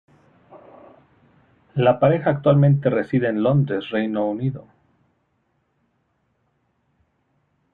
[1.75, 4.65] La pareja actualmente reside en Londres, Reino Unido.